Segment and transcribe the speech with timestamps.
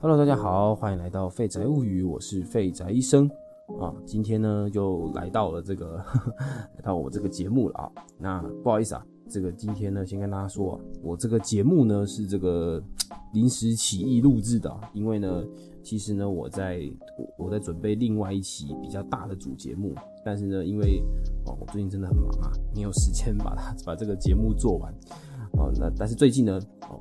[0.00, 3.28] Hello，大家好，欢迎来到废宅物语，我是废宅医生
[3.80, 3.92] 啊。
[4.06, 5.96] 今天呢，又来到了这个
[6.76, 7.90] 来到我这个节目了啊。
[8.16, 12.80] 那不好意思啊，这个今天呢，先跟大家说啊，我这个节目呢是这个
[13.34, 15.44] 临时起意录制的，因为呢，
[15.82, 16.80] 其实呢，我在
[17.36, 21.02] 我在准备另外一期比较大的主节目，但是呢，因为
[21.44, 24.94] 哦，我最近真的很忙啊，没有时间把它 把这个节目做完
[25.54, 25.72] 哦。
[25.74, 27.00] 那但是最近呢，哦。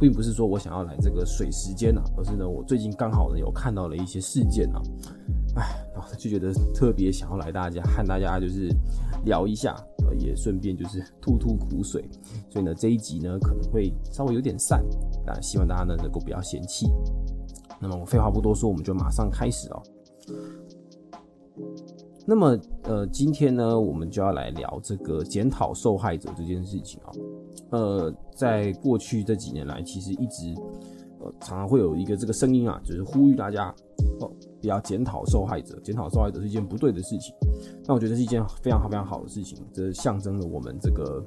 [0.00, 4.80] 并不是说我想要来这个水时间啊，而是呢，我最近刚好呢有看到了一些事件啊，
[5.56, 5.86] 哎，
[6.16, 8.74] 就觉得特别想要来大家和大家就是
[9.26, 12.08] 聊一下，呃，也顺便就是吐吐苦水，
[12.48, 14.82] 所以呢这一集呢可能会稍微有点散，
[15.26, 16.86] 但希望大家呢能够不要嫌弃。
[17.78, 19.82] 那么我废话不多说，我们就马上开始哦。
[22.26, 27.12] 那么呃，今天呢我们就要来聊这个检讨受害者这件事情啊。
[27.70, 30.54] 呃，在过去这几年来，其实一直
[31.20, 33.72] 呃常常会有一个这个声音啊，就是呼吁大家
[34.20, 34.30] 哦
[34.60, 37.34] 不要检讨受害者，检讨受害者是一件不对的事情。
[37.86, 41.24] 那我觉得是一件非常好非常好的事情，这象征了我们这个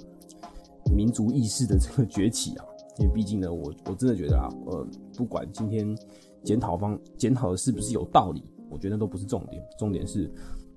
[0.93, 2.65] 民族意识的这个崛起啊。
[2.99, 5.97] 因为毕竟呢，我我真的觉得啊，呃，不管今天
[6.43, 10.29] 检讨方检讨的是不是有道理，我觉得都不是重点，重点是。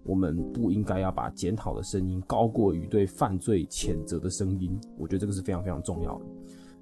[0.06, 6.24] 我们不应该要把检讨的声音高过于对犯罪谴责的声音，我觉得这个是非常非常重要的。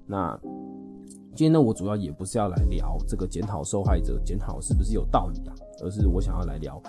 [0.05, 0.39] 那
[1.35, 6.81] 今天呢，我主要也不是要来聊这个检讨受害者检讨是不是有道理啊，而是我想要来聊，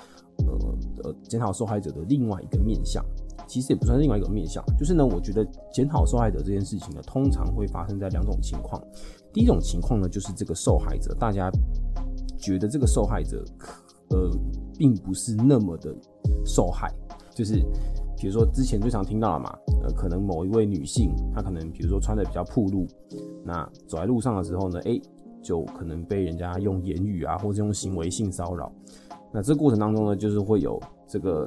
[0.46, 3.04] 呃呃，检讨受害者的另外一个面向，
[3.48, 8.80] 其实也不算另外一个面向，就是呢，我觉得检讨受害者这件事情呢，通常会发生在两种情况。
[9.32, 11.50] 第一种情况呢，就是这个受害者，大家
[12.38, 13.44] 觉得这个受害者，
[14.10, 14.30] 呃，
[14.78, 15.92] 并不是那么的。
[16.44, 16.92] 受害
[17.34, 17.56] 就是，
[18.18, 22.86] 比如说之前最常听到了嘛，呃，可能某一位女性，她可能比如说穿的比较暴露，
[23.44, 24.98] 那走在路上的时候呢，哎，
[25.42, 28.72] 就可能被人家用言语啊，或者用行为性骚扰。
[29.30, 31.46] 那这过程当中呢，就是会有这个，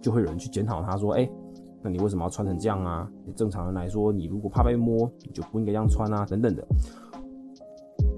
[0.00, 1.28] 就会有人去检讨她说，哎，
[1.82, 3.10] 那你为什么要穿成这样啊？
[3.34, 6.64] 正常人来说，你如果怕被摸，你就不应该这样穿啊，等等的。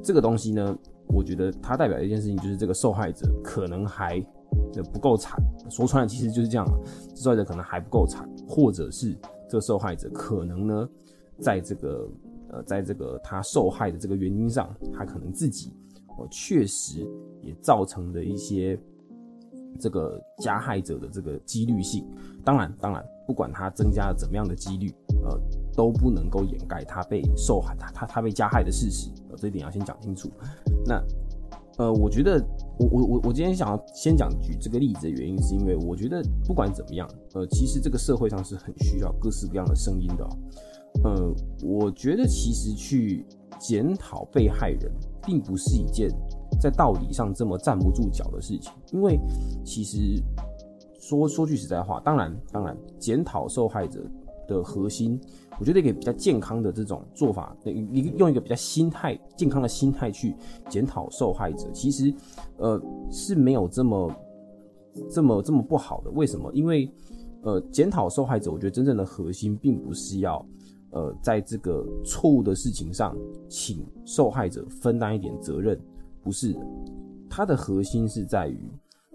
[0.05, 0.77] 这个东西呢，
[1.09, 4.23] 我觉得它代表一件事情，就是这个受害者可能还。
[4.73, 5.39] 这不够惨，
[5.71, 6.67] 说穿了其实就是这样。
[7.15, 9.17] 受害者可能还不够惨，或者是
[9.49, 10.89] 这个受害者可能呢，
[11.41, 12.09] 在这个
[12.49, 15.71] 呃，在这个他受害的这个原因上，他可能自己
[16.19, 17.07] 哦确实
[17.43, 18.79] 也造成的一些
[19.79, 22.05] 这个加害者的这个几率性。
[22.45, 24.93] 当然，当然，不管他增加了怎么样的几率，
[25.23, 25.39] 呃，
[25.77, 29.11] 都不能够掩盖他被受害、他他他被加害的事实。
[29.31, 30.31] 呃，这一点要先讲清楚。
[30.87, 31.01] 那。
[31.79, 32.45] 呃，我觉得
[32.79, 40.29] 我我我我今天想要先讲举这个例子的原因，是因为我觉得不管怎么样，呃，其实这个社会上是很需要各式各样的声音的。
[41.05, 43.25] 呃，我觉得其实去
[43.59, 44.93] 检讨被害人，
[45.25, 46.11] 并不是一件
[46.61, 49.19] 在道理上这么站不住脚的事情，因为
[49.65, 50.23] 其实
[51.01, 54.05] 说说句实在话，当然当然，检讨受害者
[54.47, 55.21] 的核心。
[55.61, 60.35] 我觉得一个比较健康的这种做法，你用一个比较心态健康的心态去
[60.69, 62.13] 检讨受害者，其实，
[62.57, 62.81] 呃，
[63.11, 64.13] 是没有这么
[65.11, 66.11] 这么这么不好的。
[66.11, 66.51] 为什么？
[66.53, 66.91] 因为，
[67.43, 70.45] 呃，检讨受害者，我觉得真正的核心并不是要，
[70.91, 73.17] 呃，在这个错误的事情上，
[73.49, 75.79] 请受害者分担一点责任，
[76.23, 76.61] 不是的。
[77.29, 78.59] 它的核心是在于，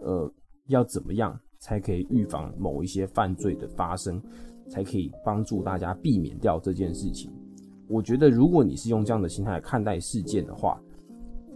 [0.01, 0.31] 呃，
[0.67, 4.21] 要怎么样才可以预防某一些犯罪的发生。
[4.69, 7.31] 才可以帮助大家避免掉这件事情。
[7.88, 10.79] 我觉得，如果你是用这样的心态看待事件的话，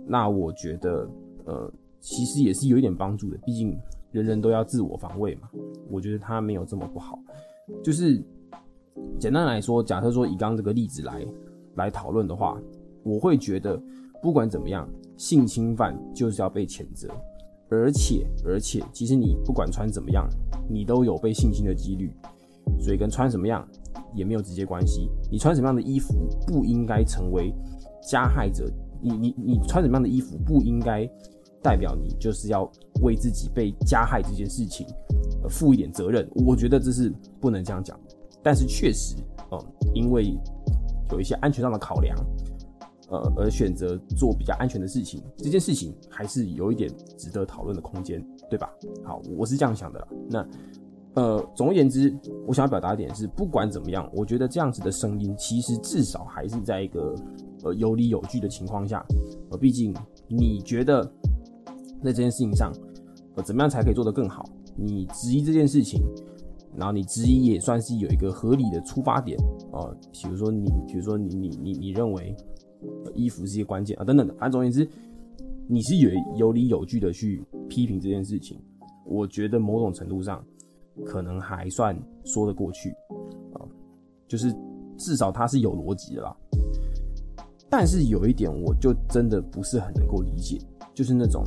[0.07, 1.09] 那我觉得，
[1.45, 3.37] 呃，其实也是有一点帮助的。
[3.45, 3.77] 毕竟
[4.11, 5.49] 人人都要自我防卫嘛。
[5.89, 7.19] 我觉得他没有这么不好。
[7.83, 8.23] 就是
[9.19, 11.25] 简单来说，假设说以刚这个例子来
[11.75, 12.57] 来讨论的话，
[13.03, 13.81] 我会觉得
[14.21, 17.09] 不管怎么样，性侵犯就是要被谴责。
[17.69, 20.29] 而且而且，其实你不管穿怎么样，
[20.69, 22.11] 你都有被性侵的几率。
[22.79, 23.67] 所以跟穿什么样
[24.13, 25.09] 也没有直接关系。
[25.31, 26.13] 你穿什么样的衣服
[26.47, 27.53] 不应该成为
[28.09, 28.71] 加害者。
[29.03, 31.09] 你你你穿什么样的衣服不应该
[31.61, 32.71] 代表你就是要
[33.01, 34.85] 为自己被加害这件事情
[35.49, 36.29] 负一点责任。
[36.35, 37.99] 我觉得这是不能这样讲。
[38.43, 39.15] 但是确实，
[39.51, 39.59] 嗯，
[39.93, 40.37] 因为
[41.11, 42.15] 有一些安全上的考量，
[43.09, 48.69] 呃，而选择做比较安全的事情，这件事情还是有一点值得讨论的空间，对吧？
[49.03, 50.07] 好，我是这样想的。
[50.29, 50.47] 那。
[51.13, 52.15] 呃，总而言之，
[52.47, 57.13] 我想要表达一点是，不管怎么样，我觉得这样子的声音，其实至少还是在一个
[57.63, 59.05] 呃有理有据的情况下。
[59.49, 59.93] 呃，毕竟
[60.29, 61.03] 你觉得
[62.01, 62.71] 在这件事情上，
[63.35, 64.45] 呃，怎么样才可以做得更好？
[64.75, 66.01] 你质疑这件事情，
[66.77, 69.37] 然后你质疑也算是有一个合理的出发点
[69.73, 69.91] 啊。
[70.13, 72.33] 比如说你，比如说你，你，你，你认为
[73.13, 74.33] 衣服是一个关键啊等等的。
[74.35, 74.87] 反正总而言之，
[75.67, 78.57] 你是有有理有据的去批评这件事情，
[79.05, 80.41] 我觉得某种程度上
[81.05, 82.89] 可能还算说得过去
[83.53, 83.61] 啊，
[84.27, 84.53] 就是
[84.97, 86.35] 至少它是有逻辑的啦。
[87.69, 90.59] 但是有一点，我就真的不是很能够理解，
[90.93, 91.43] 就是那种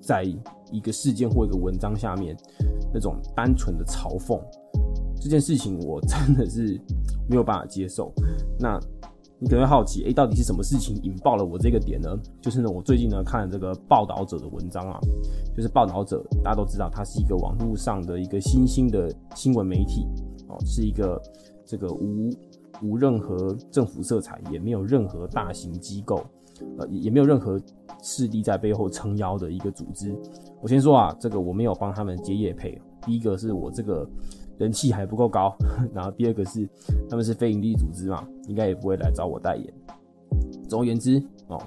[0.00, 0.22] 在
[0.70, 2.36] 一个事件或一个文章下面
[2.92, 4.38] 那种单纯的嘲讽
[5.20, 6.78] 这件事情，我真的是
[7.28, 8.12] 没有办法接受。
[8.58, 8.78] 那
[9.44, 12.18] 你可能会好奇，哎，到底是什么事情引爆了我这个点呢？
[12.40, 14.98] 就是呢，我最近呢看了这个报道者的文章啊，
[15.54, 20.06] 就是报道者，大家都知道，它是一个网络上的一个新兴的新闻媒体
[20.48, 21.20] 哦，是一个
[21.66, 22.30] 这个无。
[22.82, 26.20] 无任何政府色彩，也没有任何大型机构，
[26.76, 27.58] 呃，也没有任何
[28.02, 30.12] 势力在背后撑腰的一个组织。
[30.60, 32.76] 我先说啊，这个我没有帮他们接业配。
[33.06, 34.04] 第一个是我这个
[34.58, 35.54] 人气还不够高，
[35.94, 36.68] 然后第二个是
[37.08, 39.74] 他们是非营利组织嘛，应该也不会来找我代言。
[40.68, 41.60] 总而言之哦，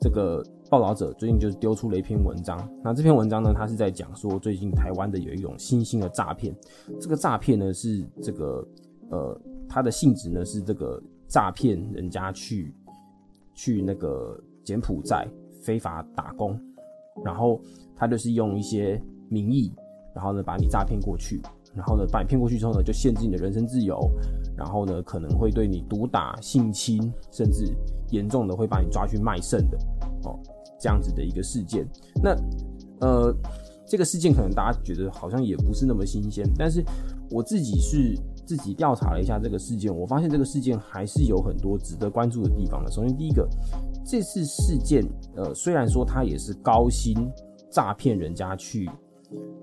[0.00, 2.68] 这个报道者最近就是丢出了一篇文章。
[2.82, 6.54] 那这篇文章呢，他是在讲说最近台湾的有一种新兴的诈骗。
[7.00, 8.66] 这个诈骗呢是这个
[9.10, 9.40] 呃。
[9.72, 12.74] 它的性质呢是这个诈骗人家去
[13.54, 15.24] 去那个柬埔寨
[15.62, 16.60] 非法打工，
[17.24, 17.60] 然后
[17.94, 19.72] 他就是用一些名义，
[20.12, 21.40] 然后呢把你诈骗过去，
[21.74, 23.98] 然后呢把你骗过去之后呢就限制你的人身自由，
[24.56, 27.72] 然后呢可能会对你毒打、性侵，甚至
[28.10, 29.78] 严重的会把你抓去卖肾的
[30.24, 30.38] 哦，
[30.80, 31.86] 这样子的一个事件。
[32.22, 32.36] 那
[33.00, 33.34] 呃
[33.86, 36.84] 这个事件可能大家觉得好像也不是那么新鲜，但是
[37.30, 38.16] 我自己是。
[38.46, 42.90] 自己调查了一下这个事件，我发现这个事件还是有很多值得关注的地方的。
[42.90, 43.48] 首先，第一个，
[44.04, 45.06] 这次事件，
[45.36, 47.14] 呃，虽然说它也是高薪
[47.70, 48.90] 诈骗人家去，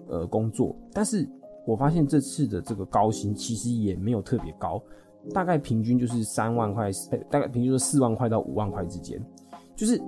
[0.07, 1.27] 呃，工作，但是
[1.67, 4.81] 我发现这次的这个高薪其实也没有特别高，
[5.33, 6.89] 大概平均就是三万块，
[7.29, 9.21] 大概平均是四万块到五万块之间。
[9.75, 10.01] 就是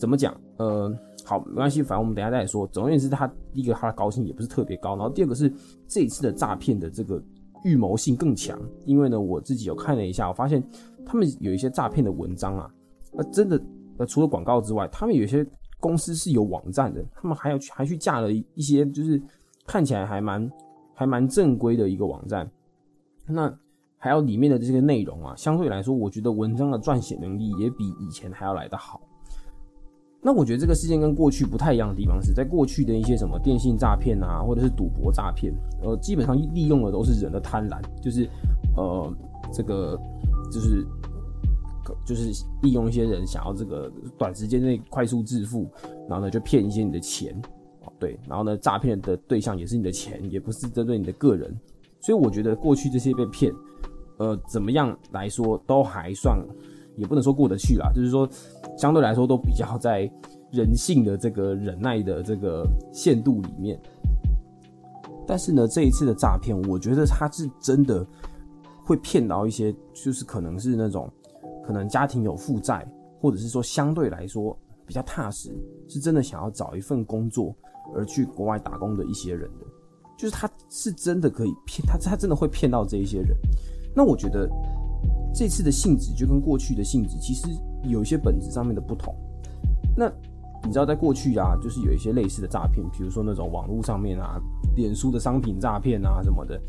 [0.00, 0.34] 怎么讲？
[0.56, 0.92] 呃，
[1.24, 2.66] 好，没关系，反正我们等下再说。
[2.68, 5.52] 总而言之，他第一个他的高薪也不是特别高，然后第二个是
[5.86, 7.22] 这一次的诈骗的这个。
[7.64, 10.60] 预谋性更强，因为呢，我自己有看了一下，我发现
[11.06, 12.68] 他们有一些诈骗的文章啊，
[13.16, 13.56] 呃，真的，
[13.98, 15.46] 呃，除了广告之外，他们有些
[15.78, 19.22] 公司是有网站的，他们还要去还去架了一些，就是
[19.64, 20.50] 看起来还蛮
[20.94, 22.50] 还蛮正规的一个网站，
[23.26, 23.52] 那
[23.98, 29.00] 还有里面的这些内容啊，相对来说，我觉得文章的撰写能力也比以前还要来得好。
[30.24, 35.52] 那我觉得这个事件跟过去不太一样的地方是在过去的一些什么电信诈骗啊，或者是赌博诈骗，
[35.82, 38.28] 呃，基本上利用的都是人的贪婪，就是
[38.76, 39.12] 呃，
[39.52, 39.98] 这个
[40.52, 40.86] 就是
[42.06, 45.68] 就是利用一些人想要这个短时间内快速致富，
[46.08, 47.34] 然后呢就骗一些你的钱，
[48.02, 51.56] 对，然后呢诈骗的对象也是你的钱，也不是针对你的个人，
[52.00, 53.52] 所以我觉得过去这些被骗，
[54.16, 56.36] 呃，怎么样来说都还算。
[56.94, 58.28] 也不能说过得去啦，就是说
[58.76, 60.00] 相对来说都比较在
[60.52, 63.80] 人性的这个忍耐的这个限度里面。
[65.26, 68.06] 但是呢，这一次的诈骗，我觉得他是真的
[68.84, 71.10] 会骗到一些，就是可能是那种
[71.64, 72.86] 可能家庭有负债，
[73.22, 75.50] 或者是说相对来说比较踏实，
[75.88, 77.56] 是真的想要找一份工作
[77.94, 79.66] 而去国外打工的一些人的，
[80.18, 83.36] 就是他是真的可以骗他，他真的会骗到这一些人。
[83.94, 84.48] 那我觉得。
[85.34, 87.48] 这次的性质就跟过去的性质其实
[87.84, 89.14] 有一些本质上面的不同。
[89.96, 90.06] 那
[90.62, 94.38] 你知道，在过去啊，就是有一些类似的诈骗，比如说那种网络上面啊，
[94.76, 96.60] 脸书的商品诈骗啊什么的，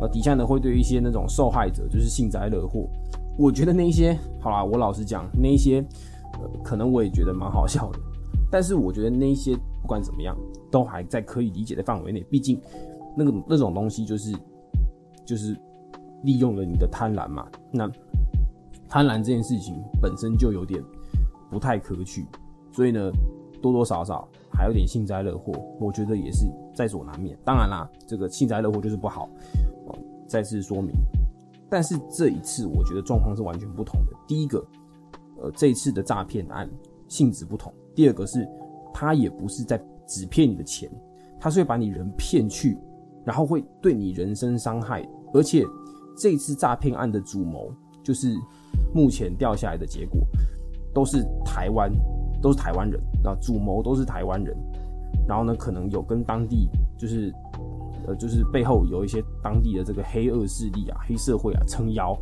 [0.00, 2.88] 呃，底下呢会对一些那种受害者就是幸灾乐祸。
[3.36, 5.84] 我觉得那一些，好啦，我老实讲，那一些，
[6.34, 7.98] 呃，可能我也觉得蛮好笑的。
[8.52, 10.36] 但是我觉得那一些不管怎么样，
[10.72, 12.20] 都还在可以理解的范围内。
[12.28, 12.60] 毕竟
[13.16, 14.36] 那个那种东西就是
[15.24, 15.56] 就是
[16.24, 17.46] 利用了你的贪婪嘛。
[17.70, 17.88] 那
[18.88, 20.82] 贪婪这件事情本身就有点
[21.50, 22.26] 不太可取，
[22.72, 23.10] 所以呢，
[23.62, 27.38] 多多少少还有点幸灾乐祸，我觉得也是在所难免。
[27.44, 29.28] 当然啦，这个幸灾乐祸就是不好，
[30.26, 30.90] 再次说明。
[31.70, 34.12] 但是这一次我觉得状况是完全不同的。
[34.26, 34.62] 第一个，
[35.40, 36.68] 呃，这一次的诈骗案
[37.08, 38.46] 性质不同；第二个是，
[38.92, 40.90] 他也不是在只骗你的钱，
[41.40, 42.78] 他是会把你人骗去，
[43.24, 45.64] 然后会对你人身伤害，而且
[46.18, 48.34] 这次诈骗案的主谋就是。
[48.94, 50.20] 目前掉下来的结果
[50.94, 51.90] 都是台湾，
[52.42, 54.54] 都是台湾人，那主谋都是台湾人，
[55.26, 57.32] 然后呢，可能有跟当地就是，
[58.06, 62.14] 呃，就是背后有一些当地的这个黑恶势力啊、黑社会啊撑腰。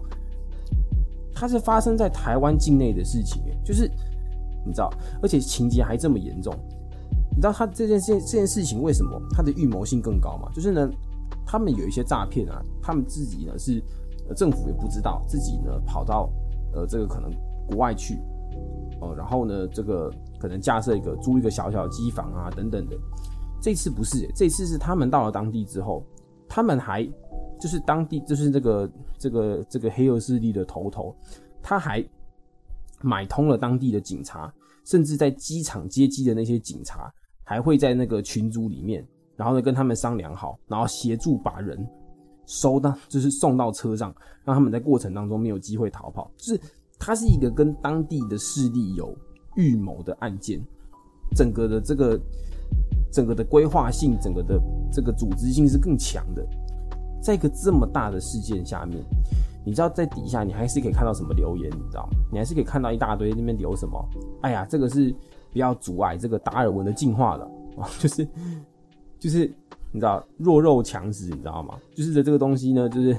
[1.34, 3.90] 它是发生在台湾境内的事情，就是
[4.64, 4.88] 你知道，
[5.20, 6.54] 而且情节还这么严重。
[7.40, 10.50] 你知道他这件事这件事情为什么他的预谋性更高吗？
[10.54, 10.90] 就是呢，
[11.46, 13.82] 他们有一些诈骗啊，他们自己呢是
[14.36, 16.30] 政府也不知道，自己呢跑到。
[16.72, 17.28] 呃，这个可能
[17.66, 18.16] 国外去，
[19.00, 22.96] 哦，然后呢，这个可能架设一个租一个小小机房啊等等的。
[23.60, 26.04] 这次不是，这次是他们到了当地之后，
[26.46, 27.02] 他们还
[27.58, 31.12] 就是当地就是这个这个这个黑恶势力的头头，
[31.60, 32.04] 他还
[33.00, 34.52] 买通了当地的警察，
[34.84, 37.12] 甚至在机场接机的那些警察，
[37.50, 39.04] 还会在那个群组里面，
[39.36, 41.84] 然后呢跟他们商量好，然后协助把人
[42.46, 44.14] 收到，就是送到车上，
[44.44, 46.30] 让他们在过程当中没有机会逃跑。
[46.36, 46.60] 就是
[46.96, 49.12] 它是一个跟当地的势力有
[49.56, 50.60] 预谋的案件，
[51.34, 52.16] 整个的这个。
[53.12, 54.56] 整个的规划性，整个的
[54.92, 56.46] 这个组织性是更强的。
[57.20, 59.02] 在一个这么大的事件下面，
[59.66, 62.12] 你知道在底下你还是可以看到什么留言，你知道吗？
[62.30, 64.08] 你还是可以看到一大堆那边留什么？
[64.42, 65.12] 哎呀，这个是
[65.52, 67.44] 不要阻碍这个达尔文的进化了
[67.78, 67.88] 啊！
[67.98, 68.26] 就是
[69.18, 69.52] 就是
[69.92, 71.76] 你知道弱肉强食，你知道吗？
[71.94, 73.16] 就是的这个东西呢，就是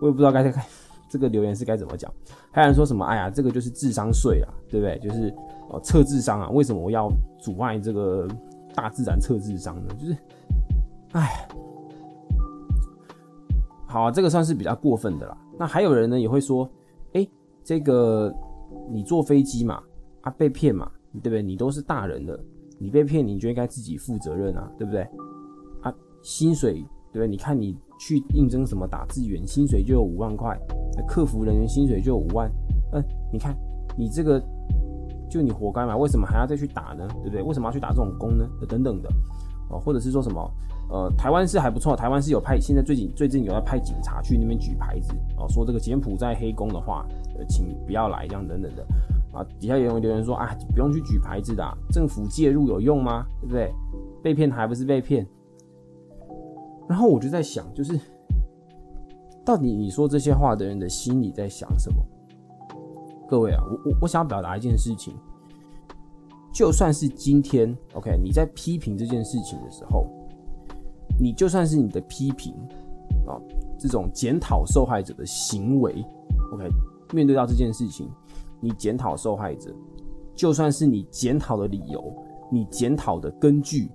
[0.00, 0.66] 我也不知道该该
[1.10, 2.12] 这个留言是该怎么讲。
[2.50, 3.04] 还有人说什么？
[3.04, 4.98] 哎呀，这个就是智商税啊，对不对？
[4.98, 5.34] 就是
[5.70, 8.28] 哦测智商啊，为什么我要阻碍这个？
[8.74, 10.16] 大自然测智商呢，就是，
[11.10, 11.48] 哎，
[13.88, 15.36] 好啊，这个算是比较过分的啦。
[15.58, 16.68] 那还有人呢，也会说，
[17.14, 17.26] 哎，
[17.64, 18.32] 这个
[18.88, 19.82] 你坐飞机嘛，
[20.20, 21.42] 啊被骗嘛，对不对？
[21.42, 22.38] 你都是大人了，
[22.78, 25.02] 你被骗，你就应该自己负责任啊，对不对？
[25.82, 26.74] 啊，薪水，
[27.12, 27.28] 对不对？
[27.28, 30.58] 你看你去应征什么打字员，薪水就有五万块，
[31.06, 32.50] 客服人员薪水就有五万，
[32.92, 33.56] 嗯，你看
[33.96, 34.42] 你这个。
[35.30, 35.94] 就你活该嘛？
[35.94, 37.06] 为什么还要再去打呢？
[37.16, 37.42] 对不对？
[37.42, 38.48] 为什么要去打这种工呢？
[38.66, 39.10] 等等的，
[39.68, 40.50] 哦，或者是说什么？
[40.90, 48.86] 呃，台湾是还不错，台湾是有派，现在最近最近有要派警察去那边举牌子，哦，说这个柬埔寨黑工的话，呃，请不要来，这样等等的，
[49.38, 53.24] 啊，底下有人留言说啊，不用去举牌子的，政府介入有用吗？
[53.40, 53.72] 对不对？
[54.22, 55.26] 被骗还不是被骗？
[56.88, 57.98] 然后我就在想，就是
[59.44, 62.02] 到底你说这些话的人的心里在想什么？
[63.28, 65.14] 各位啊，我我我想要表达一件事情，
[66.52, 70.06] 就算是今天，OK，你在批评这件事情的时候，
[71.20, 72.54] 你就算是你的批评
[73.26, 73.36] 啊，
[73.78, 76.04] 这种检讨受害者的行为
[76.54, 76.68] ，OK，
[77.12, 78.08] 面对到这件事情，
[78.60, 79.74] 你检讨受害者，
[80.34, 82.12] 就算是你检讨的理由，
[82.50, 83.90] 你检讨的根据，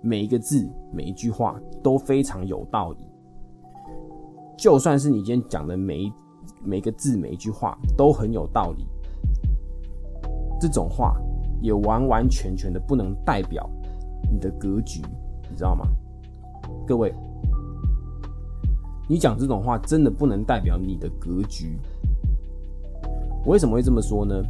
[0.00, 3.06] 每一个字每一句话都非常有道理，
[4.58, 6.12] 就算是你今天讲的每一。
[6.64, 8.86] 每个字每一句话都很有道理，
[10.60, 11.16] 这种话
[11.60, 13.68] 也完完全全的不能代表
[14.30, 15.02] 你的格局，
[15.50, 15.84] 你知道吗？
[16.86, 17.12] 各位，
[19.08, 21.76] 你讲这种话真的不能代表你的格局。
[23.44, 24.42] 我为什么会这么说呢？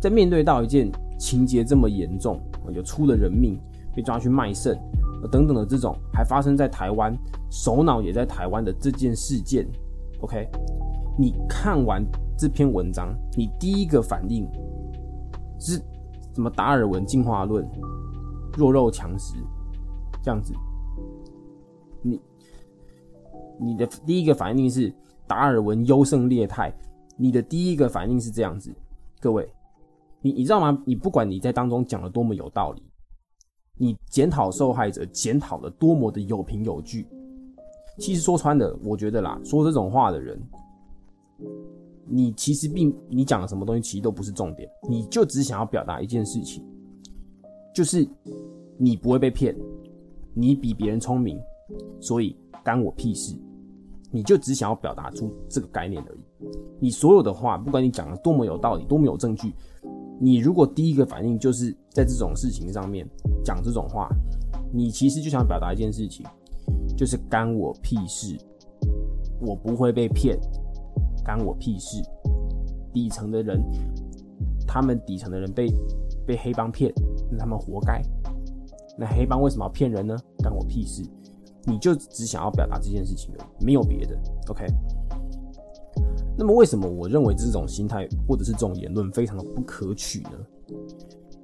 [0.00, 2.40] 在面对到一件情节这么严重，
[2.72, 3.58] 有出了人命，
[3.94, 4.76] 被抓去卖肾，
[5.30, 7.16] 等等的这种，还发生在台湾，
[7.50, 9.66] 首脑也在台湾的这件事件
[10.20, 10.48] ，OK。
[11.18, 12.02] 你看完
[12.38, 14.48] 这篇文章，你第一个反应
[15.60, 15.74] 是
[16.34, 16.48] 什么？
[16.50, 17.64] 达尔文进化论，
[18.56, 19.34] 弱肉强食，
[20.22, 20.54] 这样子。
[22.02, 22.18] 你
[23.60, 24.92] 你的第一个反应是
[25.26, 26.72] 达尔文优胜劣汰，
[27.16, 28.72] 你的第一个反应是这样子。
[29.20, 29.48] 各位，
[30.20, 30.82] 你你知道吗？
[30.84, 32.82] 你不管你在当中讲的多么有道理，
[33.76, 37.06] 你检讨受害者检讨的多么的有凭有据，
[37.98, 40.40] 其实说穿了，我觉得啦，说这种话的人。
[42.08, 46.62] 你其实并你讲的什么东西其实都不是重点，你就只想要表达一件事情，
[47.74, 48.06] 就是
[48.76, 49.56] 你不会被骗，
[50.34, 51.40] 你比别人聪明，
[52.00, 53.36] 所以干我屁事。
[54.12, 56.20] 你就只想要表达出这个概念而已。
[56.78, 59.54] 你所有的话，不管你讲的多么有道理，多么有证据，
[60.20, 63.08] 你如果第一个反应就是在这种事情上面
[63.44, 64.08] 讲这种话，
[64.72, 66.24] 你其实就想表达一件事情，
[66.96, 68.36] 就是干我屁事，
[69.40, 70.38] 我不会被骗。
[71.24, 72.02] 干我屁事！
[72.92, 73.62] 底层的人，
[74.66, 75.72] 他们底层的人被
[76.26, 76.92] 被黑帮骗，
[77.30, 78.02] 那他们活该。
[78.98, 80.16] 那黑帮为什么要骗人呢？
[80.42, 81.00] 干我屁事！
[81.64, 84.16] 你就只想要表达这件事情而已，没有别的。
[84.48, 84.66] OK。
[86.36, 90.30] 那么为什么我认为这种心态或者是这种言论非常的不可取呢？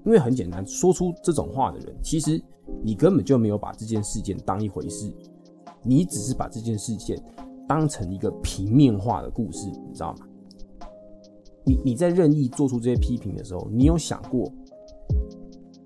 [0.05, 2.43] 因为很简单，说出这种话的人，其实
[2.83, 5.13] 你根本就没有把这件事件当一回事，
[5.83, 7.21] 你只是把这件事件。
[7.69, 10.27] 当成一个平面化的故事，你知道吗？
[11.67, 14.51] 你你在任意做出这些批评的时候，你有想过，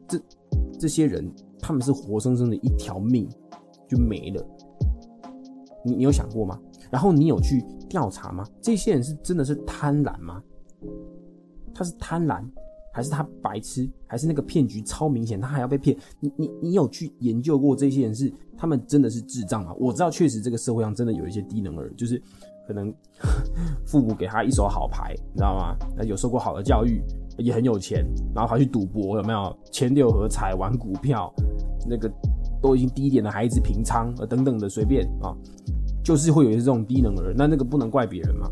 [0.07, 0.21] 这
[0.79, 3.29] 这些人他们是活生生的一条命
[3.93, 4.47] 就没了？
[5.85, 6.59] 你你有想过吗？
[6.91, 8.47] 然后你有去调查吗？
[8.63, 10.43] 这些人是真的是贪婪吗？
[11.75, 12.43] 他是贪婪，
[12.91, 15.95] 还是他白痴，还是那个骗局超明显，他还要被骗？
[16.21, 18.33] 你你你有去研究过这些人是？
[18.57, 19.75] 他们真的是智障吗？
[19.79, 22.23] 我知道，确实这个社会上真的有一些低能儿，就是
[22.67, 22.95] 可能
[23.85, 25.77] 父母给他一手好牌，你知道吗？
[25.97, 27.03] 那有受过好的教育，
[27.39, 29.55] 也很有钱，然后他去赌博，有没有？
[29.73, 31.33] 签六合彩、玩股票，
[31.89, 32.09] 那个
[32.62, 35.37] 都已经低点的孩子平仓呃等等的随便啊，
[36.04, 37.35] 就是会有一些这种低能儿。
[37.37, 38.49] 那那个不能怪别人嘛？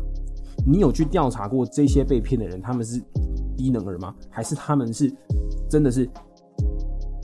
[0.67, 3.01] 你有去调查过这些被骗的人，他们是
[3.57, 4.13] 低能儿吗？
[4.29, 5.11] 还是他们是
[5.69, 6.07] 真的是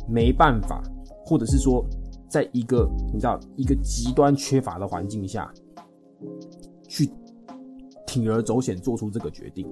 [0.10, 0.82] 没办法，
[1.26, 1.86] 或者是说，
[2.30, 5.54] 在一个你知道一个极端缺乏的环境下，
[6.88, 7.10] 去
[8.08, 9.68] 铤而走险做出这个决定？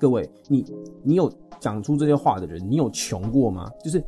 [0.00, 0.64] 各位，你
[1.04, 3.70] 你有讲出这些话的人，你有穷过吗？
[3.84, 4.02] 就是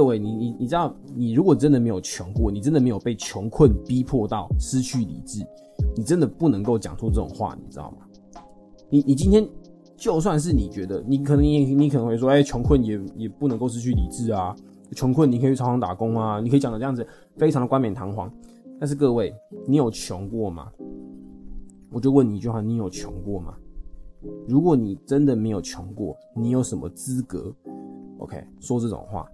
[0.00, 5.44] 各位，你你你知道，你如果真的没有穷过，你真的没有被穷困逼迫到失去理智，
[5.94, 7.98] 你真的不能够讲出这种话，你知道吗？
[8.88, 9.46] 你你今天
[9.98, 14.56] 就算是你觉得，你可能你你可能会说，哎，穷困也也不能够失去理智啊，
[14.96, 18.32] 穷困你可以去超商打工啊，你可以讲的这样子，非常的冠冕堂皇。
[18.78, 19.30] 但是各位，
[19.68, 20.72] 你有穷过吗？
[21.92, 23.52] 我就问你一句话，你有穷过吗？
[24.48, 27.52] 如果你真的没有穷过，你有什么资格
[28.16, 29.28] ？OK，说这种话？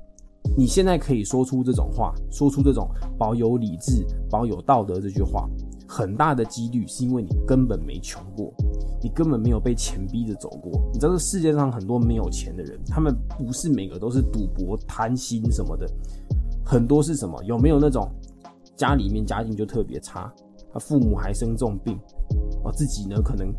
[0.55, 2.87] 你现在可以说出这种话，说出这种
[3.19, 5.49] 保有理智、保有道德这句话，
[5.89, 8.53] 很大的几率是因为你根本没穷过，
[9.03, 10.73] 你根本没有被钱逼着走过。
[10.93, 15.87] 你知道这世界上很多没有钱的人，他们不是每个都是赌博、贪心什么的，
[16.65, 17.43] 很多是什么？
[17.45, 18.09] 有没有那种
[18.77, 20.33] 家里面家境就特别差，
[20.73, 21.99] 他父母还生重病，
[22.65, 23.53] 啊，自己呢可能。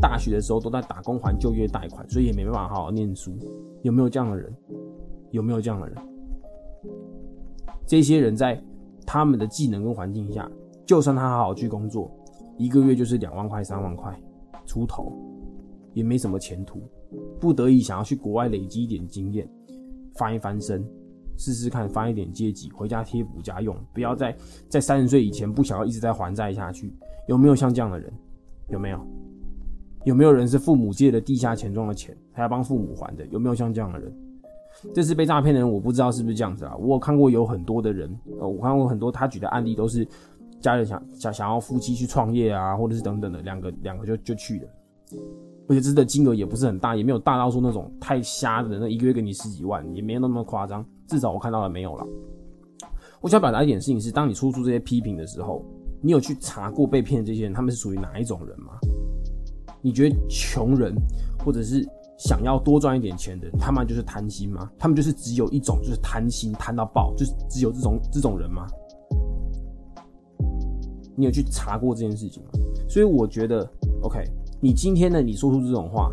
[0.00, 3.36] 大学的时候都在打工还就业贷款，所以也没办法好好念书。
[3.82, 4.54] 有没有这样的人？
[5.30, 5.96] 有没有这样的人？
[7.86, 8.60] 这些人在
[9.06, 10.50] 他们的技能跟环境下，
[10.86, 12.10] 就算他好好去工作，
[12.58, 14.14] 一个月就是两万块、三万块
[14.66, 15.12] 出头，
[15.94, 16.82] 也没什么前途。
[17.40, 19.48] 不得已想要去国外累积一点经验，
[20.16, 20.86] 翻一翻身，
[21.38, 23.74] 试试看翻一点阶级，回家贴补家用。
[23.94, 24.36] 不要在
[24.68, 26.92] 在三十岁以前不想要一直在还债下去。
[27.26, 28.12] 有没有像这样的人？
[28.68, 29.00] 有没有？
[30.04, 33.26] 有没有人是父母借的地下钱庄的钱，还要帮父母还的？
[33.28, 34.14] 有没有像这样的人？
[34.94, 36.76] 这次被诈骗的人，我不知道是不是这样子啊。
[36.76, 38.08] 我有看过有很多的人，
[38.40, 40.06] 呃，我看过很多他举的案例，都是
[40.60, 44.68] 家人想想想要夫妻去创业啊，或者是等等的，两个两个就就去了，
[45.68, 50.84] 而且这次的金额也不是很大，也没有大到说那种太瞎的，那一个月给你十几万，也没有那么夸张。
[51.06, 52.06] 至少我看到了没有了。
[53.20, 55.64] 我想表达一点事情是，当你说出这些批评的时候，
[56.00, 58.74] 你有去查过被骗的这些人，他们是属于哪一种人吗？
[59.80, 60.94] 你觉得穷人，
[61.44, 61.84] 或者是
[62.18, 64.70] 想要多赚一点钱的，他们就是贪心吗？
[64.78, 68.66] 他们就是只有一种，就是贪心贪到爆，就是只有这种这种人吗？
[71.16, 72.50] 你有去查过这件事情吗？
[72.88, 73.68] 所以我觉得
[74.02, 74.22] ，OK，
[74.60, 76.10] 你今天呢，你说出这种话，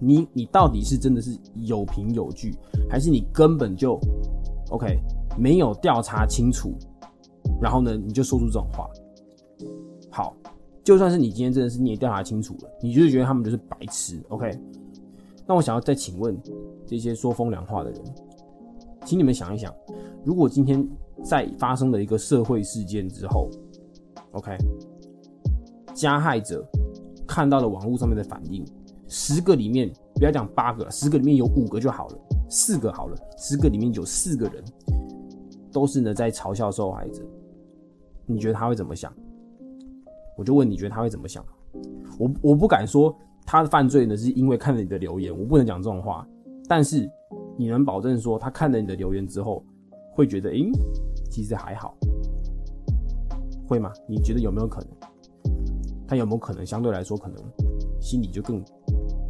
[0.00, 2.54] 你你到底是真的是有凭有据，
[2.88, 4.00] 还是你根本就
[4.70, 4.98] OK
[5.38, 6.74] 没有调查清楚，
[7.60, 8.88] 然后呢，你就说出这种话？
[10.10, 10.34] 好。
[10.84, 14.50] 就算是你今天真的是你也调查清楚了，你就是觉得他们就是白痴，OK？
[15.46, 16.36] 那我想要再请问
[16.86, 18.00] 这些说风凉话的人，
[19.04, 19.74] 请你们想一想，
[20.24, 20.86] 如果今天
[21.24, 23.50] 在发生了一个社会事件之后
[24.32, 24.56] ，OK？
[25.94, 26.64] 加害者
[27.26, 28.64] 看到了网络上面的反应，
[29.08, 34.64] 十个里面不要讲八个，十个里面有五个就好了，四个好了，十个里面有四个人
[35.70, 37.22] 都是呢在嘲笑受害者，
[38.26, 39.12] 你觉得他会怎么想？
[40.38, 41.44] 我就问你觉得他会怎么想？
[42.18, 46.26] 我我不敢说他的犯罪呢，是因为看了你的留言，我不能讲这种话。
[46.68, 47.08] 但是
[47.56, 49.62] 你能保证说他看了你的留言之后，
[50.14, 50.70] 会觉得，诶，
[51.30, 51.94] 其实还好，
[53.68, 53.92] 会吗？
[54.08, 54.88] 你觉得有没有可能？
[56.08, 57.36] 他有没有可能相对来说，可能
[58.00, 58.62] 心里就更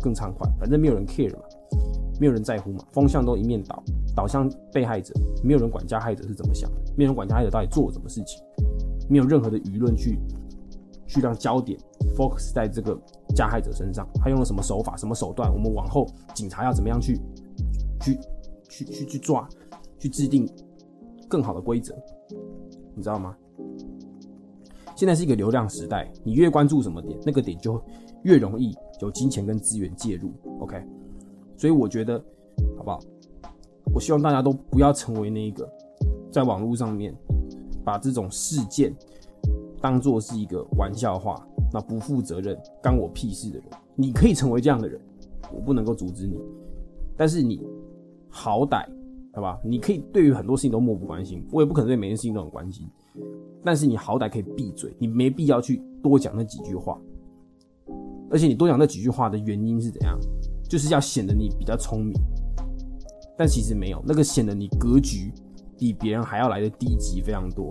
[0.01, 0.48] 更畅快？
[0.61, 1.42] 反正没有人 care 嘛，
[2.20, 3.83] 没有人在乎嘛，风向都一面倒，
[4.14, 8.40] 倒向被害者，没有人管加害者是怎么想的，没有人管加害者到底做了什么事情，
[9.09, 10.18] 没有任何的舆论去。
[11.05, 11.79] 去让焦点
[12.16, 12.98] focus 在这个
[13.33, 15.53] 加害者身上，他用了什么手法、什么手段？
[15.53, 17.18] 我们往后警察要怎么样去、
[18.01, 18.18] 去、
[18.68, 19.49] 去、去、去抓、
[19.99, 20.49] 去制定
[21.29, 21.95] 更好的规则？
[22.95, 23.37] 你知道吗？
[24.95, 27.83] 现在是一个流量时代，你越关注什么点，那个点就
[28.23, 30.31] 越容易有金钱跟资源介入。
[30.61, 30.81] OK，
[31.57, 32.23] 所以我觉得，
[32.77, 33.01] 好不好？
[33.95, 35.68] 我希望大家都不要成为那一个
[36.31, 37.14] 在网络上面
[37.85, 38.95] 把这种事件。
[39.83, 43.64] 当做是一个玩笑话，那不负责任、干我屁事的人，
[43.97, 44.99] 你可以成为这样的人，
[45.53, 46.38] 我不能够阻止你。
[47.16, 47.61] 但是你
[48.31, 48.87] 好歹，
[49.35, 49.59] 好吧？
[49.64, 52.87] 你可以对于很多事情都漠不关心，我也不可能对每件事情都很关心。
[53.64, 56.99] 但是你好歹可以闭嘴，你没必要去多讲那几句话。
[58.31, 60.18] 而且你多讲那几句话的原因是怎样？
[60.68, 62.14] 就是要显得你比较聪明，
[63.37, 65.31] 但其实没有，那个显得你格局
[65.77, 67.71] 比别人还要来的低级非常多。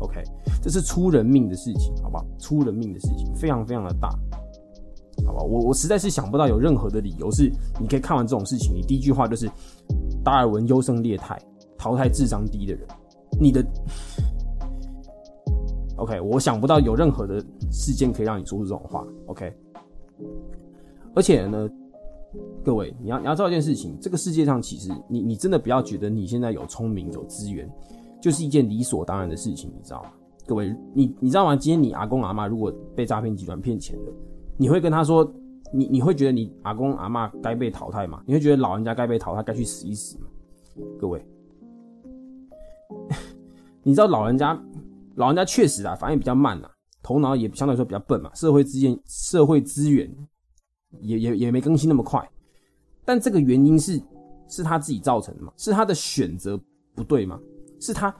[0.00, 0.22] OK，
[0.62, 2.24] 这是出人命的事情，好不好？
[2.38, 4.08] 出人命的事情，非常非常的大，
[5.26, 5.42] 好吧？
[5.42, 9.50] 我我实在是想不到有任何的理由是你可以看完这种事情，你第一句话就是
[10.22, 11.36] 达尔文优胜劣汰，
[11.76, 12.86] 淘汰智商低的人。
[13.40, 13.64] 你的
[15.96, 19.04] OK，我想不到有任何的事件可以让你说出这种话。
[19.26, 19.52] OK，
[21.14, 21.68] 而且呢，
[22.64, 27.68] 各位你要你要知道一件事情，这个世界上其实你你真的不要觉得你现在有聪明有资源。
[28.20, 30.10] 就是一件理所当然的事情，你知道吗？
[30.46, 31.54] 各位，你你知道吗？
[31.54, 34.12] 今天你阿公阿妈如果被诈骗集团骗钱的，
[34.56, 35.30] 你会跟他说，
[35.72, 38.22] 你你会觉得你阿公阿妈该被淘汰吗？
[38.26, 40.26] 你会觉得老人家该被淘汰，该去死一死吗？
[40.98, 41.22] 各位，
[43.84, 44.58] 你知道老人家
[45.16, 46.70] 老人家确实啊，反应比较慢啊，
[47.02, 50.10] 头脑也相对来说比较笨嘛，社会资源社会资源
[51.02, 52.26] 也也也没更新那么快，
[53.04, 54.00] 但这个原因是
[54.48, 55.52] 是他自己造成的嘛？
[55.58, 56.58] 是他的选择
[56.94, 57.38] 不对吗？
[57.80, 58.14] 是他，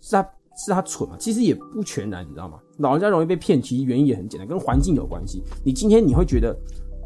[0.00, 0.22] 是他
[0.56, 1.16] 是他蠢嘛？
[1.18, 2.58] 其实也不全然，你知道吗？
[2.78, 5.42] 老人家容易被骗，其实原因也很简单，跟环境有关系。
[5.64, 6.56] 你今天你会觉得，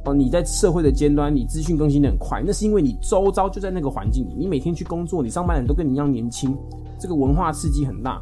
[0.04, 6.56] 哦，你在社会的尖端，你资讯更新的很快，那是因为你周遭就在那个环境里，你每天去工作，你上班人都跟你一样年轻，
[6.98, 8.20] 这个文化刺激很大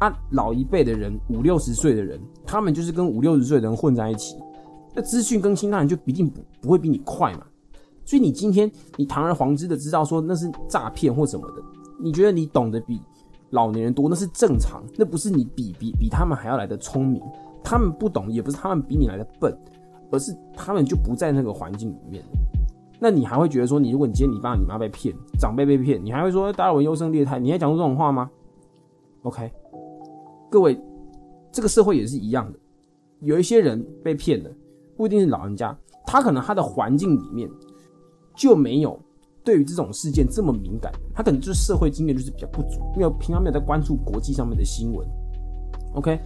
[0.00, 0.12] 啊。
[0.30, 4.36] 老一辈的人，五六十岁的人，他们就是跟五六十岁的人混在一起，
[4.94, 7.46] 那资讯更新当然就一定不不会比你快嘛。
[8.04, 11.62] 所以你今天你堂而皇之的知道说那是诈骗或什么的。
[12.02, 13.00] 你觉得你懂得比
[13.50, 17.22] 老年人多，那是正常，那不是你比比比他们还要来的聪明，
[17.62, 19.56] 他们不懂，也不是他们比你来的笨，
[20.10, 22.24] 而是他们就不在那个环境里面。
[22.98, 27.38] 那你还会觉得说，你如果你今天你爸你妈被骗，长辈被骗，你还会说达尔文优胜劣汰？
[27.38, 28.30] 你还讲出这种话吗
[29.22, 29.50] ？OK，
[30.50, 30.80] 各位，
[31.52, 32.58] 这个社会也是一样的，
[33.20, 34.50] 有一些人被骗了，
[34.96, 37.48] 不一定是老人家，他可能他的环境里面
[38.34, 38.98] 就没有。
[39.44, 45.06] 对于这种事件这么敏感，他可能就是社会经验就是比较不足，因为平常没有在关注国际上面的新闻。
[45.94, 46.18] OK，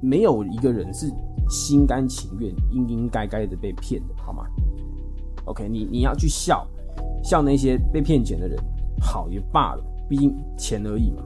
[0.00, 1.10] 没有一个人是
[1.48, 4.44] 心甘情愿、应应该该的被骗的，好吗
[5.44, 6.66] ？OK，你你要去笑
[7.22, 8.58] 笑那些被骗钱的人，
[9.00, 11.22] 好也罢了，毕竟钱而已嘛。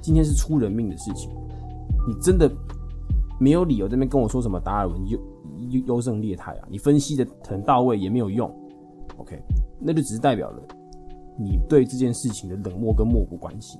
[0.00, 1.28] 今天是出人命的事情，
[2.06, 2.48] 你真的
[3.40, 5.18] 没有理由这边跟我说什么达尔文优
[5.86, 6.68] 优胜劣汰啊？
[6.70, 8.48] 你分析的很到位也没有用。
[9.18, 9.40] OK，
[9.78, 10.62] 那就只是代表了
[11.36, 13.78] 你对这件事情的冷漠跟漠不关心。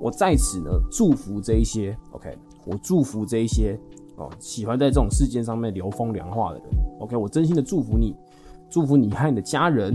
[0.00, 3.78] 我在此呢祝福这一些 OK，我祝福这一些
[4.16, 6.66] 哦喜欢在这种事件上面流风凉话的人。
[6.98, 8.16] OK，我真心的祝福你，
[8.70, 9.94] 祝福你和你的家人。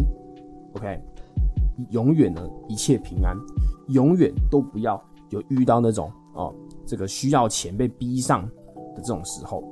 [0.74, 1.00] OK，
[1.90, 3.36] 永远呢一切平安，
[3.88, 6.54] 永远都不要有遇到那种哦
[6.86, 8.48] 这个需要钱被逼上
[8.96, 9.64] 的这种时候。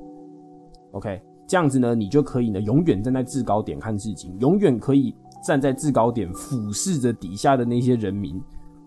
[0.93, 1.21] OK。
[1.45, 5.13] 这样子呢，你就可以呢，永远站在制高点看事情，永远可以
[5.45, 8.41] 站在制高点俯视着底下的那些人民，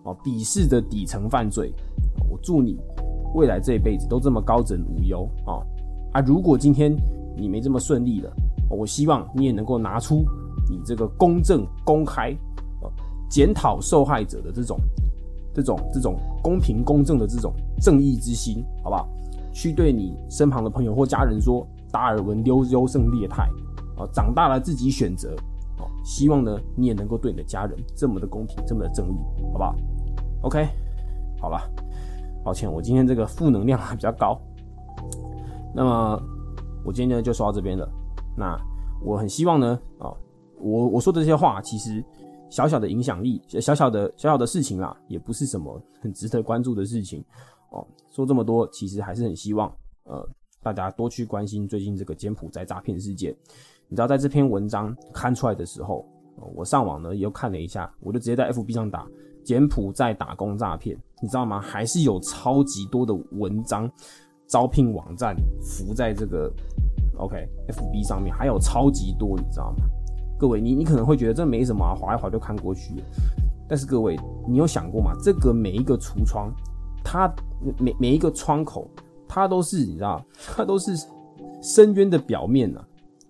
[0.04, 1.72] 哦，鄙视着底层犯罪。
[2.30, 2.78] 我祝你
[3.34, 5.60] 未来这一辈子都这么高枕无忧啊！
[6.14, 6.96] 啊，如果今天
[7.36, 8.32] 你没这么顺利了，
[8.70, 10.24] 我希望你也能够拿出
[10.68, 12.34] 你这个公正、公开、
[13.30, 14.78] 检讨受害者的这种、
[15.54, 19.06] 这种、这种公平公正的这种正义之心，好不好？
[19.52, 21.64] 去对你身旁的朋友或家人说。
[21.92, 23.48] 达尔文优优胜劣汰，
[23.96, 25.34] 哦，长大了自己选择，
[25.78, 29.16] 哦，希望呢你也能够对你的家人这么的公平，这么的正义，
[29.52, 29.74] 好不好
[30.42, 30.66] ？OK，
[31.40, 31.58] 好了，
[32.44, 34.38] 抱歉，我今天这个负能量还比较高，
[35.74, 36.22] 那么
[36.84, 37.88] 我今天呢就说到这边了。
[38.36, 38.58] 那
[39.02, 40.12] 我很希望呢，啊，
[40.60, 42.04] 我我说的这些话，其实
[42.50, 47.24] 小小的影响力，小小的小小的事情啦，也不是什么很值得关注的事情，
[47.70, 49.72] 哦，说这么多，其实还是很希望，
[50.04, 50.28] 呃。
[50.62, 53.34] 大家多去关心最近这个柬埔寨诈骗事件。
[53.88, 56.04] 你知道，在这篇文章刊出来的时候，
[56.54, 59.06] 我上网呢又看了一下，我就直接在 FB 上打
[59.44, 61.60] 柬埔寨打工诈骗，你知道吗？
[61.60, 63.88] 还是有超级多的文章、
[64.48, 66.52] 招聘网站浮在这个
[67.16, 69.84] OK FB 上面，还有超级多，你知道吗？
[70.36, 73.04] 各位，你你可能会觉得这没什么啊，划一划就看过去了。
[73.68, 75.12] 但是各位，你有想过吗？
[75.22, 76.52] 这个每一个橱窗，
[77.04, 77.32] 它
[77.78, 78.90] 每每一个窗口。
[79.28, 80.96] 它都是你知道，它都是
[81.62, 82.80] 深渊的表面呐，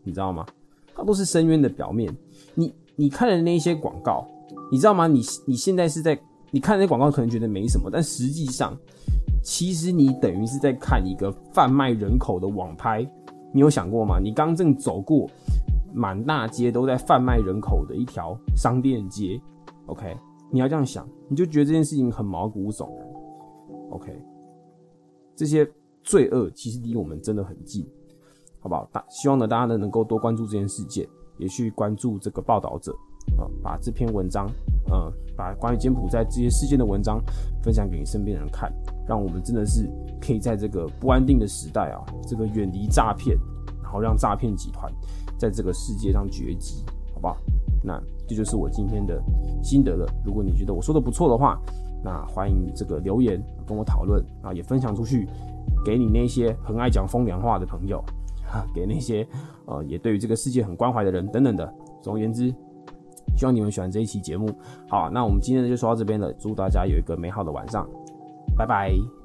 [0.05, 0.47] 你知道吗？
[0.95, 2.15] 它都是深渊的表面。
[2.55, 4.27] 你你看的那些广告，
[4.73, 5.07] 你知道吗？
[5.07, 6.19] 你你现在是在
[6.51, 8.75] 你看那些广告，可能觉得没什么，但实际上，
[9.43, 13.07] 其实你等于是在看一个贩卖人口的网拍。
[13.53, 14.19] 你有想过吗？
[14.19, 15.29] 你刚正走过
[15.95, 19.41] 满大街都在贩卖人口的一条商店街
[19.87, 20.17] ，OK？
[20.51, 23.07] 你要这样想，你就觉得这件事情很毛骨悚然
[23.91, 24.13] ，OK？
[25.35, 25.69] 这些。
[26.07, 27.85] 罪恶其实离我们真的很近，
[28.61, 28.88] 好不好？
[28.92, 32.97] 大希望呢，大家呢能够多关注这件事件，也去关注这个报道者，
[33.37, 34.49] 呃，把这篇文章，
[34.88, 37.21] 呃，把关于柬埔寨这些事件的文章
[37.61, 38.73] 分享给你身边人看，
[39.07, 39.90] 让我们真的是
[40.21, 43.37] 可以在这个不安定的时代啊，这个远离诈骗，
[43.83, 44.90] 然后让诈骗集团
[45.37, 47.37] 在这个世界上绝迹，好不好？
[47.83, 49.21] 那这就是我今天的
[49.62, 50.07] 心得了。
[50.25, 51.61] 如果你觉得我说的不错的话，
[52.05, 55.29] 那欢迎这个留言跟我讨论啊，也分享出去，
[55.87, 58.03] 给你那些很爱讲风凉话的朋友，
[58.44, 59.25] 哈 给那些
[59.66, 61.72] 呃也对于这个世界很关怀的人等等的。
[62.03, 62.53] 总而言之，
[63.37, 64.51] 希望你们喜欢这一期节目。
[64.88, 67.88] 好，那我们今天就说到这边了，祝大家有一个美好的晚上，
[68.57, 69.16] 拜拜。